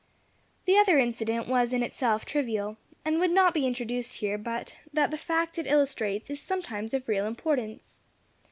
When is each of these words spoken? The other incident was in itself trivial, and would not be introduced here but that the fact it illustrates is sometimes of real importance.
The 0.65 0.77
other 0.79 0.97
incident 0.97 1.47
was 1.47 1.71
in 1.71 1.83
itself 1.83 2.25
trivial, 2.25 2.77
and 3.05 3.19
would 3.19 3.29
not 3.29 3.53
be 3.53 3.67
introduced 3.67 4.13
here 4.17 4.35
but 4.39 4.77
that 4.91 5.11
the 5.11 5.15
fact 5.15 5.59
it 5.59 5.67
illustrates 5.67 6.31
is 6.31 6.41
sometimes 6.41 6.95
of 6.95 7.07
real 7.07 7.27
importance. 7.27 8.01